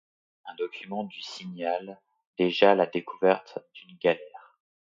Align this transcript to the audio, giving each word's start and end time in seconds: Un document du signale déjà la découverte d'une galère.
Un 0.47 0.55
document 0.55 1.03
du 1.03 1.21
signale 1.21 2.01
déjà 2.39 2.73
la 2.73 2.87
découverte 2.87 3.59
d'une 3.75 3.95
galère. 3.99 4.57